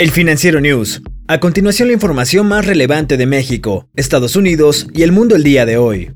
El 0.00 0.12
Financiero 0.12 0.62
News. 0.62 1.02
A 1.28 1.40
continuación 1.40 1.88
la 1.88 1.92
información 1.92 2.48
más 2.48 2.64
relevante 2.64 3.18
de 3.18 3.26
México, 3.26 3.86
Estados 3.94 4.34
Unidos 4.34 4.86
y 4.94 5.02
el 5.02 5.12
mundo 5.12 5.36
el 5.36 5.42
día 5.42 5.66
de 5.66 5.76
hoy. 5.76 6.12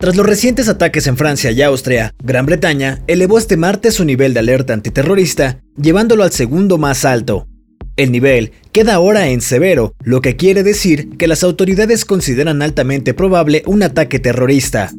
Tras 0.00 0.16
los 0.16 0.26
recientes 0.26 0.68
ataques 0.68 1.06
en 1.06 1.16
Francia 1.16 1.52
y 1.52 1.62
Austria, 1.62 2.16
Gran 2.20 2.46
Bretaña 2.46 3.00
elevó 3.06 3.38
este 3.38 3.56
martes 3.56 3.94
su 3.94 4.04
nivel 4.04 4.34
de 4.34 4.40
alerta 4.40 4.72
antiterrorista, 4.72 5.60
llevándolo 5.80 6.24
al 6.24 6.32
segundo 6.32 6.78
más 6.78 7.04
alto. 7.04 7.46
El 7.94 8.10
nivel 8.10 8.50
queda 8.72 8.94
ahora 8.94 9.28
en 9.28 9.42
severo, 9.42 9.94
lo 10.02 10.20
que 10.20 10.34
quiere 10.34 10.64
decir 10.64 11.10
que 11.16 11.28
las 11.28 11.44
autoridades 11.44 12.04
consideran 12.04 12.60
altamente 12.60 13.14
probable 13.14 13.62
un 13.66 13.84
ataque 13.84 14.18
terrorista. 14.18 14.90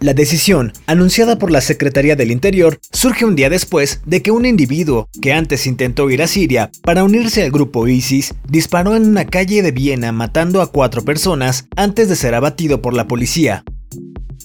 La 0.00 0.14
decisión, 0.14 0.72
anunciada 0.86 1.38
por 1.38 1.50
la 1.50 1.60
Secretaría 1.60 2.16
del 2.16 2.30
Interior, 2.30 2.80
surge 2.90 3.26
un 3.26 3.36
día 3.36 3.50
después 3.50 4.00
de 4.06 4.22
que 4.22 4.30
un 4.30 4.46
individuo 4.46 5.10
que 5.20 5.34
antes 5.34 5.66
intentó 5.66 6.08
ir 6.08 6.22
a 6.22 6.26
Siria 6.26 6.70
para 6.82 7.04
unirse 7.04 7.42
al 7.42 7.50
grupo 7.50 7.86
ISIS 7.86 8.34
disparó 8.48 8.96
en 8.96 9.06
una 9.06 9.26
calle 9.26 9.60
de 9.60 9.72
Viena 9.72 10.10
matando 10.10 10.62
a 10.62 10.72
cuatro 10.72 11.04
personas 11.04 11.66
antes 11.76 12.08
de 12.08 12.16
ser 12.16 12.34
abatido 12.34 12.80
por 12.80 12.94
la 12.94 13.06
policía. 13.06 13.62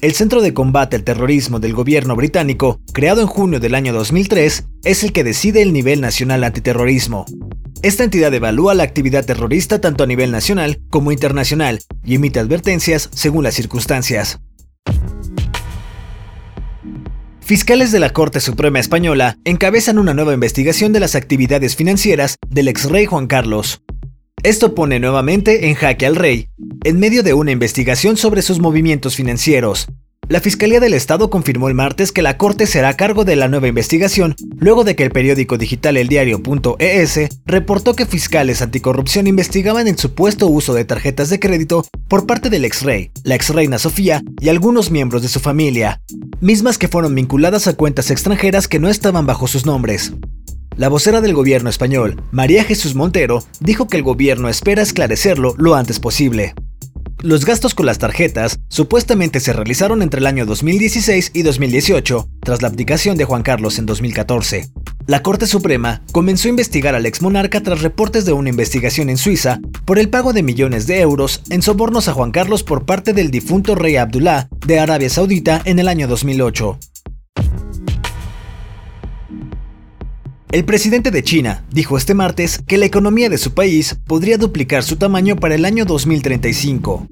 El 0.01 0.11
Centro 0.11 0.41
de 0.41 0.53
Combate 0.53 0.97
al 0.97 1.05
Terrorismo 1.05 1.61
del 1.61 1.73
gobierno 1.73 2.17
británico, 2.17 2.81
creado 2.91 3.21
en 3.21 3.27
junio 3.27 3.61
del 3.61 3.75
año 3.75 3.93
2003, 3.93 4.65
es 4.83 5.03
el 5.05 5.13
que 5.13 5.23
decide 5.23 5.61
el 5.61 5.71
nivel 5.71 6.01
nacional 6.01 6.43
antiterrorismo. 6.43 7.25
Esta 7.81 8.03
entidad 8.03 8.33
evalúa 8.33 8.73
la 8.73 8.83
actividad 8.83 9.23
terrorista 9.23 9.79
tanto 9.79 10.03
a 10.03 10.07
nivel 10.07 10.31
nacional 10.31 10.81
como 10.89 11.13
internacional 11.13 11.79
y 12.03 12.15
emite 12.15 12.39
advertencias 12.39 13.09
según 13.13 13.45
las 13.45 13.55
circunstancias. 13.55 14.41
Fiscales 17.45 17.91
de 17.91 17.99
la 17.99 18.09
Corte 18.09 18.39
Suprema 18.39 18.79
Española 18.79 19.37
encabezan 19.45 19.99
una 19.99 20.15
nueva 20.15 20.33
investigación 20.33 20.93
de 20.93 20.99
las 20.99 21.13
actividades 21.13 21.75
financieras 21.75 22.37
del 22.49 22.67
ex 22.67 22.89
rey 22.89 23.05
Juan 23.05 23.27
Carlos. 23.27 23.83
Esto 24.41 24.73
pone 24.73 24.99
nuevamente 24.99 25.67
en 25.67 25.75
jaque 25.75 26.07
al 26.07 26.15
rey, 26.15 26.49
en 26.83 26.97
medio 26.97 27.21
de 27.21 27.35
una 27.35 27.51
investigación 27.51 28.17
sobre 28.17 28.41
sus 28.41 28.59
movimientos 28.59 29.15
financieros, 29.15 29.85
la 30.27 30.39
Fiscalía 30.39 30.79
del 30.79 30.93
Estado 30.93 31.29
confirmó 31.29 31.67
el 31.67 31.75
martes 31.75 32.11
que 32.11 32.21
la 32.21 32.37
Corte 32.37 32.65
será 32.65 32.89
a 32.89 32.97
cargo 32.97 33.25
de 33.25 33.35
la 33.35 33.47
nueva 33.47 33.67
investigación, 33.67 34.35
luego 34.57 34.83
de 34.83 34.95
que 34.95 35.03
el 35.03 35.11
periódico 35.11 35.57
digital 35.57 35.97
eldiario.es 35.97 37.29
reportó 37.45 37.95
que 37.95 38.05
fiscales 38.05 38.61
anticorrupción 38.61 39.27
investigaban 39.27 39.87
el 39.87 39.97
supuesto 39.97 40.47
uso 40.47 40.73
de 40.73 40.85
tarjetas 40.85 41.29
de 41.29 41.39
crédito 41.39 41.85
por 42.07 42.25
parte 42.25 42.49
del 42.49 42.65
ex-rey, 42.65 43.11
la 43.23 43.35
ex-reina 43.35 43.77
Sofía 43.77 44.21
y 44.39 44.49
algunos 44.49 44.89
miembros 44.89 45.21
de 45.21 45.27
su 45.27 45.39
familia, 45.39 46.01
mismas 46.41 46.77
que 46.77 46.87
fueron 46.87 47.13
vinculadas 47.13 47.67
a 47.67 47.73
cuentas 47.73 48.09
extranjeras 48.09 48.67
que 48.67 48.79
no 48.79 48.89
estaban 48.89 49.25
bajo 49.25 49.47
sus 49.47 49.65
nombres. 49.65 50.13
La 50.75 50.89
vocera 50.89 51.21
del 51.21 51.33
gobierno 51.33 51.69
español, 51.69 52.21
María 52.31 52.63
Jesús 52.63 52.95
Montero, 52.95 53.43
dijo 53.61 53.87
que 53.87 53.97
el 53.97 54.03
gobierno 54.03 54.49
espera 54.49 54.81
esclarecerlo 54.81 55.53
lo 55.57 55.75
antes 55.75 55.99
posible. 55.99 56.53
Los 57.25 57.43
gastos 57.43 57.73
con 57.73 57.87
las 57.87 57.97
tarjetas 57.97 58.59
supuestamente 58.67 59.39
se 59.39 59.51
realizaron 59.51 60.03
entre 60.03 60.19
el 60.19 60.27
año 60.27 60.45
2016 60.45 61.31
y 61.33 61.41
2018, 61.41 62.29
tras 62.39 62.61
la 62.61 62.67
abdicación 62.67 63.17
de 63.17 63.25
Juan 63.25 63.41
Carlos 63.41 63.79
en 63.79 63.87
2014. 63.87 64.69
La 65.07 65.23
Corte 65.23 65.47
Suprema 65.47 66.03
comenzó 66.11 66.47
a 66.47 66.51
investigar 66.51 66.93
al 66.93 67.07
ex 67.07 67.23
monarca 67.23 67.63
tras 67.63 67.81
reportes 67.81 68.25
de 68.25 68.33
una 68.33 68.49
investigación 68.49 69.09
en 69.09 69.17
Suiza 69.17 69.59
por 69.85 69.97
el 69.97 70.09
pago 70.09 70.33
de 70.33 70.43
millones 70.43 70.85
de 70.85 70.99
euros 70.99 71.41
en 71.49 71.63
sobornos 71.63 72.07
a 72.07 72.13
Juan 72.13 72.29
Carlos 72.29 72.61
por 72.61 72.85
parte 72.85 73.11
del 73.11 73.31
difunto 73.31 73.73
rey 73.73 73.95
Abdullah 73.95 74.47
de 74.63 74.77
Arabia 74.77 75.09
Saudita 75.09 75.63
en 75.65 75.79
el 75.79 75.87
año 75.87 76.07
2008. 76.07 76.77
El 80.51 80.63
presidente 80.63 81.11
de 81.11 81.23
China 81.23 81.65
dijo 81.71 81.97
este 81.97 82.13
martes 82.13 82.61
que 82.65 82.77
la 82.77 82.85
economía 82.85 83.29
de 83.29 83.37
su 83.39 83.55
país 83.55 83.97
podría 84.05 84.37
duplicar 84.37 84.83
su 84.83 84.95
tamaño 84.95 85.35
para 85.35 85.55
el 85.55 85.65
año 85.65 85.85
2035. 85.85 87.07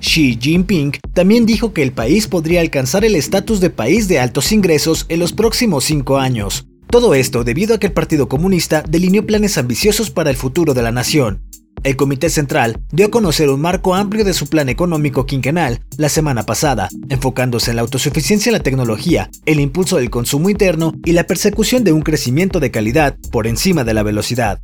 Xi 0.00 0.38
Jinping 0.40 0.92
también 1.12 1.46
dijo 1.46 1.72
que 1.72 1.82
el 1.82 1.92
país 1.92 2.26
podría 2.26 2.60
alcanzar 2.60 3.04
el 3.04 3.16
estatus 3.16 3.60
de 3.60 3.70
país 3.70 4.08
de 4.08 4.18
altos 4.18 4.52
ingresos 4.52 5.06
en 5.08 5.20
los 5.20 5.32
próximos 5.32 5.84
cinco 5.84 6.18
años. 6.18 6.66
Todo 6.88 7.14
esto 7.14 7.44
debido 7.44 7.74
a 7.74 7.78
que 7.78 7.86
el 7.86 7.92
Partido 7.92 8.28
Comunista 8.28 8.82
delineó 8.88 9.24
planes 9.24 9.58
ambiciosos 9.58 10.10
para 10.10 10.30
el 10.30 10.36
futuro 10.36 10.74
de 10.74 10.82
la 10.82 10.90
nación, 10.90 11.42
el 11.82 11.96
Comité 11.96 12.28
Central 12.28 12.82
dio 12.92 13.06
a 13.06 13.10
conocer 13.10 13.48
un 13.48 13.60
marco 13.60 13.94
amplio 13.94 14.22
de 14.24 14.34
su 14.34 14.48
plan 14.48 14.68
económico 14.68 15.24
quinquenal 15.24 15.80
la 15.96 16.10
semana 16.10 16.44
pasada, 16.44 16.90
enfocándose 17.08 17.70
en 17.70 17.76
la 17.76 17.82
autosuficiencia 17.82 18.50
en 18.50 18.54
la 18.54 18.62
tecnología, 18.62 19.30
el 19.46 19.60
impulso 19.60 19.96
del 19.96 20.10
consumo 20.10 20.50
interno 20.50 20.92
y 21.06 21.12
la 21.12 21.24
persecución 21.24 21.82
de 21.82 21.92
un 21.92 22.02
crecimiento 22.02 22.60
de 22.60 22.70
calidad 22.70 23.16
por 23.32 23.46
encima 23.46 23.84
de 23.84 23.94
la 23.94 24.02
velocidad. 24.02 24.60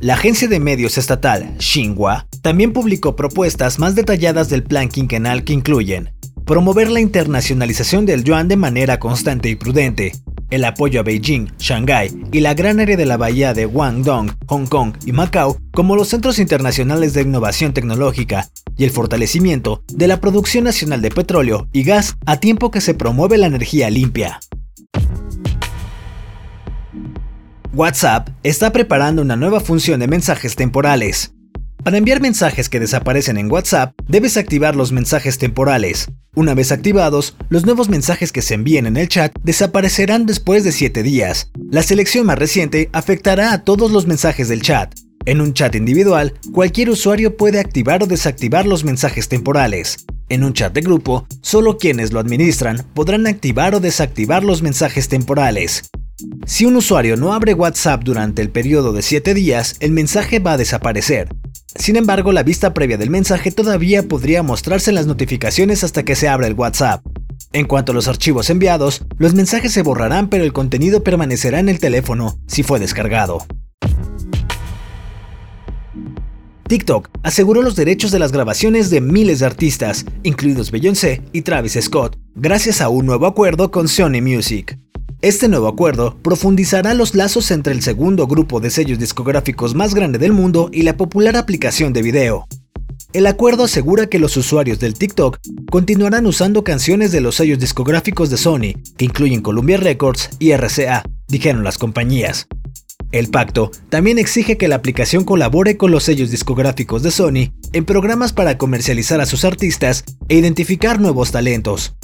La 0.00 0.14
agencia 0.14 0.48
de 0.48 0.58
medios 0.58 0.98
estatal 0.98 1.54
Xinhua 1.58 2.26
también 2.42 2.72
publicó 2.72 3.16
propuestas 3.16 3.78
más 3.78 3.94
detalladas 3.94 4.48
del 4.48 4.62
plan 4.62 4.88
quinquenal 4.88 5.44
que 5.44 5.52
incluyen 5.52 6.10
promover 6.50 6.90
la 6.90 6.98
internacionalización 6.98 8.06
del 8.06 8.24
yuan 8.24 8.48
de 8.48 8.56
manera 8.56 8.98
constante 8.98 9.48
y 9.48 9.54
prudente, 9.54 10.10
el 10.50 10.64
apoyo 10.64 10.98
a 10.98 11.04
Beijing, 11.04 11.46
Shanghái 11.58 12.10
y 12.32 12.40
la 12.40 12.54
gran 12.54 12.80
área 12.80 12.96
de 12.96 13.06
la 13.06 13.16
bahía 13.16 13.54
de 13.54 13.66
Guangdong, 13.66 14.36
Hong 14.46 14.66
Kong 14.66 14.94
y 15.06 15.12
Macao 15.12 15.58
como 15.72 15.94
los 15.94 16.08
centros 16.08 16.40
internacionales 16.40 17.14
de 17.14 17.22
innovación 17.22 17.72
tecnológica 17.72 18.48
y 18.76 18.82
el 18.82 18.90
fortalecimiento 18.90 19.84
de 19.92 20.08
la 20.08 20.20
producción 20.20 20.64
nacional 20.64 21.02
de 21.02 21.12
petróleo 21.12 21.68
y 21.72 21.84
gas 21.84 22.16
a 22.26 22.40
tiempo 22.40 22.72
que 22.72 22.80
se 22.80 22.94
promueve 22.94 23.38
la 23.38 23.46
energía 23.46 23.88
limpia. 23.88 24.40
WhatsApp 27.72 28.30
está 28.42 28.72
preparando 28.72 29.22
una 29.22 29.36
nueva 29.36 29.60
función 29.60 30.00
de 30.00 30.08
mensajes 30.08 30.56
temporales. 30.56 31.32
Para 31.84 31.96
enviar 31.96 32.20
mensajes 32.20 32.68
que 32.68 32.78
desaparecen 32.78 33.38
en 33.38 33.50
WhatsApp, 33.50 33.94
debes 34.06 34.36
activar 34.36 34.76
los 34.76 34.92
mensajes 34.92 35.38
temporales. 35.38 36.08
Una 36.34 36.54
vez 36.54 36.72
activados, 36.72 37.36
los 37.48 37.64
nuevos 37.64 37.88
mensajes 37.88 38.32
que 38.32 38.42
se 38.42 38.54
envíen 38.54 38.86
en 38.86 38.98
el 38.98 39.08
chat 39.08 39.32
desaparecerán 39.42 40.26
después 40.26 40.62
de 40.62 40.72
7 40.72 41.02
días. 41.02 41.50
La 41.70 41.82
selección 41.82 42.26
más 42.26 42.38
reciente 42.38 42.90
afectará 42.92 43.52
a 43.52 43.64
todos 43.64 43.90
los 43.92 44.06
mensajes 44.06 44.48
del 44.48 44.60
chat. 44.60 44.94
En 45.24 45.40
un 45.40 45.54
chat 45.54 45.74
individual, 45.74 46.34
cualquier 46.52 46.90
usuario 46.90 47.36
puede 47.36 47.58
activar 47.58 48.02
o 48.02 48.06
desactivar 48.06 48.66
los 48.66 48.84
mensajes 48.84 49.28
temporales. 49.28 50.04
En 50.28 50.44
un 50.44 50.52
chat 50.52 50.74
de 50.74 50.82
grupo, 50.82 51.26
solo 51.40 51.78
quienes 51.78 52.12
lo 52.12 52.20
administran 52.20 52.84
podrán 52.94 53.26
activar 53.26 53.74
o 53.74 53.80
desactivar 53.80 54.44
los 54.44 54.60
mensajes 54.60 55.08
temporales. 55.08 55.90
Si 56.44 56.66
un 56.66 56.76
usuario 56.76 57.16
no 57.16 57.32
abre 57.32 57.54
WhatsApp 57.54 58.02
durante 58.04 58.42
el 58.42 58.50
periodo 58.50 58.92
de 58.92 59.00
7 59.00 59.32
días, 59.32 59.76
el 59.80 59.92
mensaje 59.92 60.38
va 60.38 60.52
a 60.52 60.58
desaparecer. 60.58 61.28
Sin 61.76 61.96
embargo, 61.96 62.32
la 62.32 62.42
vista 62.42 62.74
previa 62.74 62.98
del 62.98 63.10
mensaje 63.10 63.50
todavía 63.50 64.02
podría 64.02 64.42
mostrarse 64.42 64.90
en 64.90 64.96
las 64.96 65.06
notificaciones 65.06 65.84
hasta 65.84 66.02
que 66.02 66.16
se 66.16 66.28
abra 66.28 66.46
el 66.46 66.54
WhatsApp. 66.54 67.04
En 67.52 67.66
cuanto 67.66 67.92
a 67.92 67.94
los 67.94 68.08
archivos 68.08 68.50
enviados, 68.50 69.02
los 69.18 69.34
mensajes 69.34 69.72
se 69.72 69.82
borrarán 69.82 70.28
pero 70.28 70.44
el 70.44 70.52
contenido 70.52 71.02
permanecerá 71.02 71.60
en 71.60 71.68
el 71.68 71.78
teléfono 71.78 72.38
si 72.46 72.62
fue 72.62 72.80
descargado. 72.80 73.46
TikTok 76.68 77.08
aseguró 77.24 77.62
los 77.62 77.74
derechos 77.74 78.12
de 78.12 78.20
las 78.20 78.30
grabaciones 78.30 78.90
de 78.90 79.00
miles 79.00 79.40
de 79.40 79.46
artistas, 79.46 80.06
incluidos 80.22 80.70
Beyoncé 80.70 81.22
y 81.32 81.42
Travis 81.42 81.76
Scott, 81.80 82.16
gracias 82.36 82.80
a 82.80 82.88
un 82.88 83.06
nuevo 83.06 83.26
acuerdo 83.26 83.72
con 83.72 83.88
Sony 83.88 84.22
Music. 84.22 84.78
Este 85.22 85.48
nuevo 85.48 85.68
acuerdo 85.68 86.16
profundizará 86.22 86.94
los 86.94 87.14
lazos 87.14 87.50
entre 87.50 87.74
el 87.74 87.82
segundo 87.82 88.26
grupo 88.26 88.58
de 88.58 88.70
sellos 88.70 88.98
discográficos 88.98 89.74
más 89.74 89.94
grande 89.94 90.18
del 90.18 90.32
mundo 90.32 90.70
y 90.72 90.80
la 90.80 90.96
popular 90.96 91.36
aplicación 91.36 91.92
de 91.92 92.00
video. 92.00 92.48
El 93.12 93.26
acuerdo 93.26 93.64
asegura 93.64 94.06
que 94.06 94.18
los 94.18 94.38
usuarios 94.38 94.78
del 94.78 94.94
TikTok 94.94 95.38
continuarán 95.70 96.24
usando 96.24 96.64
canciones 96.64 97.12
de 97.12 97.20
los 97.20 97.34
sellos 97.34 97.58
discográficos 97.58 98.30
de 98.30 98.38
Sony, 98.38 98.72
que 98.96 99.04
incluyen 99.04 99.42
Columbia 99.42 99.76
Records 99.76 100.30
y 100.38 100.52
RCA, 100.52 101.02
dijeron 101.28 101.64
las 101.64 101.76
compañías. 101.76 102.46
El 103.12 103.28
pacto 103.28 103.72
también 103.90 104.18
exige 104.18 104.56
que 104.56 104.68
la 104.68 104.76
aplicación 104.76 105.24
colabore 105.24 105.76
con 105.76 105.90
los 105.90 106.04
sellos 106.04 106.30
discográficos 106.30 107.02
de 107.02 107.10
Sony 107.10 107.52
en 107.74 107.84
programas 107.84 108.32
para 108.32 108.56
comercializar 108.56 109.20
a 109.20 109.26
sus 109.26 109.44
artistas 109.44 110.04
e 110.30 110.36
identificar 110.36 110.98
nuevos 110.98 111.30
talentos. 111.30 111.94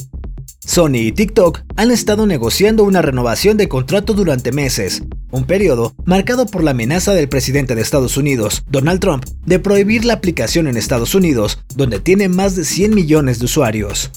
Sony 0.67 0.97
y 0.97 1.11
TikTok 1.13 1.61
han 1.77 1.91
estado 1.91 2.27
negociando 2.27 2.83
una 2.83 3.01
renovación 3.01 3.55
de 3.55 3.69
contrato 3.69 4.13
durante 4.13 4.51
meses, 4.51 5.01
un 5.31 5.45
periodo 5.45 5.95
marcado 6.03 6.45
por 6.45 6.61
la 6.61 6.71
amenaza 6.71 7.13
del 7.13 7.29
presidente 7.29 7.73
de 7.73 7.81
Estados 7.81 8.17
Unidos, 8.17 8.63
Donald 8.69 8.99
Trump, 8.99 9.23
de 9.45 9.59
prohibir 9.59 10.03
la 10.03 10.15
aplicación 10.15 10.67
en 10.67 10.75
Estados 10.75 11.15
Unidos, 11.15 11.63
donde 11.73 12.01
tiene 12.01 12.27
más 12.27 12.57
de 12.57 12.65
100 12.65 12.93
millones 12.93 13.39
de 13.39 13.45
usuarios. 13.45 14.11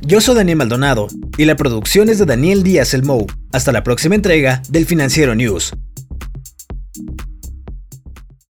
Yo 0.00 0.20
soy 0.20 0.36
Daniel 0.36 0.58
Maldonado 0.58 1.08
y 1.36 1.44
la 1.44 1.56
producción 1.56 2.08
es 2.08 2.18
de 2.18 2.24
Daniel 2.24 2.62
Díaz 2.62 2.94
El 2.94 3.02
Mou. 3.02 3.26
Hasta 3.52 3.72
la 3.72 3.82
próxima 3.82 4.14
entrega 4.14 4.62
del 4.70 4.86
Financiero 4.86 5.34
News. 5.34 5.72